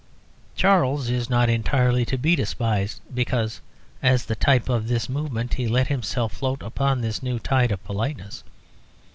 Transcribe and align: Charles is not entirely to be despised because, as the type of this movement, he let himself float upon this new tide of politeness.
Charles 0.55 1.11
is 1.11 1.29
not 1.29 1.47
entirely 1.47 2.05
to 2.05 2.17
be 2.17 2.35
despised 2.35 3.01
because, 3.13 3.61
as 4.01 4.25
the 4.25 4.35
type 4.35 4.67
of 4.67 4.87
this 4.87 5.07
movement, 5.07 5.53
he 5.53 5.67
let 5.67 5.89
himself 5.89 6.33
float 6.33 6.63
upon 6.63 7.01
this 7.01 7.21
new 7.21 7.37
tide 7.37 7.71
of 7.71 7.83
politeness. 7.83 8.43